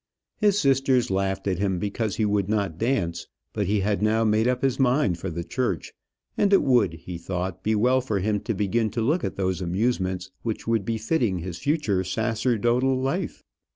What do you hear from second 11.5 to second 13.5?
future sacerdotal life.